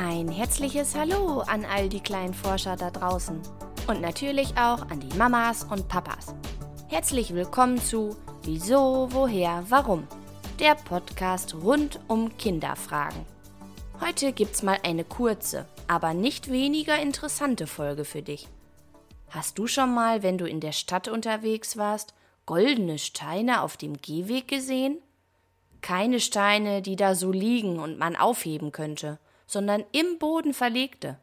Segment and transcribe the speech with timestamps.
[0.00, 3.42] Ein herzliches Hallo an all die kleinen Forscher da draußen
[3.88, 6.36] und natürlich auch an die Mamas und Papas.
[6.86, 10.06] Herzlich willkommen zu Wieso, Woher, Warum,
[10.60, 13.26] der Podcast rund um Kinderfragen.
[14.00, 18.46] Heute gibt's mal eine kurze, aber nicht weniger interessante Folge für dich.
[19.30, 22.14] Hast du schon mal, wenn du in der Stadt unterwegs warst,
[22.46, 24.98] goldene Steine auf dem Gehweg gesehen?
[25.80, 31.18] Keine Steine, die da so liegen und man aufheben könnte, sondern im Boden verlegte.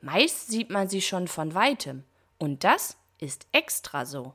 [0.00, 2.04] Meist sieht man sie schon von weitem,
[2.38, 4.34] und das ist extra so.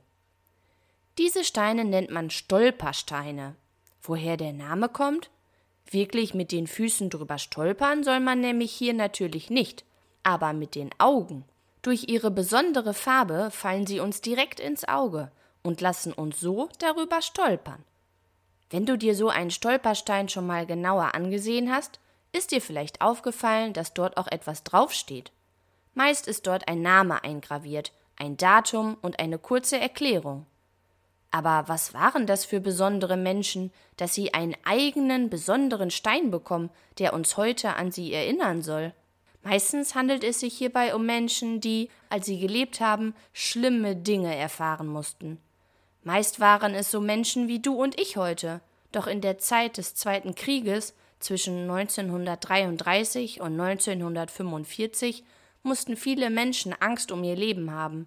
[1.16, 3.54] Diese Steine nennt man Stolpersteine.
[4.02, 5.30] Woher der Name kommt?
[5.90, 9.84] Wirklich mit den Füßen drüber stolpern soll man nämlich hier natürlich nicht,
[10.22, 11.44] aber mit den Augen.
[11.82, 15.30] Durch ihre besondere Farbe fallen sie uns direkt ins Auge
[15.62, 17.84] und lassen uns so darüber stolpern.
[18.70, 22.00] Wenn du dir so einen Stolperstein schon mal genauer angesehen hast,
[22.32, 25.32] ist dir vielleicht aufgefallen, dass dort auch etwas draufsteht.
[25.94, 30.46] Meist ist dort ein Name eingraviert, ein Datum und eine kurze Erklärung.
[31.30, 37.12] Aber was waren das für besondere Menschen, dass sie einen eigenen besonderen Stein bekommen, der
[37.12, 38.94] uns heute an sie erinnern soll?
[39.42, 44.88] Meistens handelt es sich hierbei um Menschen, die, als sie gelebt haben, schlimme Dinge erfahren
[44.88, 45.38] mussten.
[46.02, 48.60] Meist waren es so Menschen wie du und ich heute,
[48.92, 55.24] doch in der Zeit des Zweiten Krieges zwischen 1933 und 1945
[55.62, 58.06] mussten viele Menschen Angst um ihr Leben haben.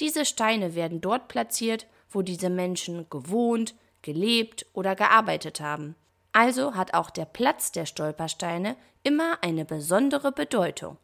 [0.00, 5.96] Diese Steine werden dort platziert, wo diese Menschen gewohnt, gelebt oder gearbeitet haben.
[6.32, 10.98] Also hat auch der Platz der Stolpersteine immer eine besondere Bedeutung.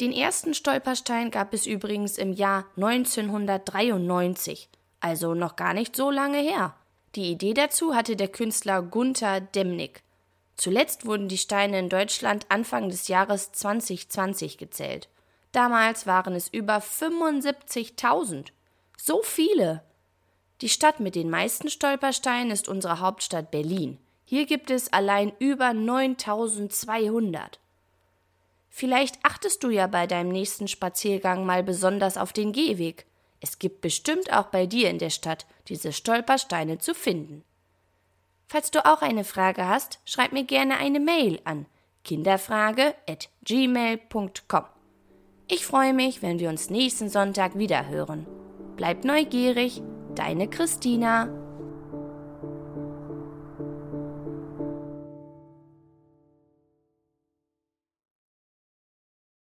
[0.00, 4.68] Den ersten Stolperstein gab es übrigens im Jahr 1993,
[5.00, 6.74] also noch gar nicht so lange her.
[7.14, 10.02] Die Idee dazu hatte der Künstler Gunther Demnig.
[10.56, 15.08] Zuletzt wurden die Steine in Deutschland Anfang des Jahres 2020 gezählt.
[15.52, 18.48] Damals waren es über 75.000.
[18.96, 19.82] So viele!
[20.60, 23.98] Die Stadt mit den meisten Stolpersteinen ist unsere Hauptstadt Berlin.
[24.24, 27.58] Hier gibt es allein über 9200.
[28.70, 33.06] Vielleicht achtest du ja bei deinem nächsten Spaziergang mal besonders auf den Gehweg.
[33.40, 37.44] Es gibt bestimmt auch bei dir in der Stadt diese Stolpersteine zu finden.
[38.46, 41.66] Falls du auch eine Frage hast, schreib mir gerne eine Mail an
[42.04, 44.64] kinderfrage@gmail.com.
[45.48, 48.28] Ich freue mich, wenn wir uns nächsten Sonntag wieder hören.
[48.76, 49.82] Bleib neugierig,
[50.14, 51.43] deine Christina.